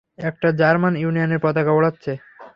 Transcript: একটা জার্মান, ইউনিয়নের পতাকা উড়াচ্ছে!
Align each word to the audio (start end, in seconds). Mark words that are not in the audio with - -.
একটা 0.21 0.47
জার্মান, 0.59 0.93
ইউনিয়নের 0.97 1.39
পতাকা 1.39 1.71
উড়াচ্ছে! 1.73 2.11